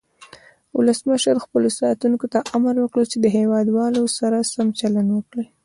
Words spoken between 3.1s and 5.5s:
چې د هیواد والو سره سم چلند وکړي.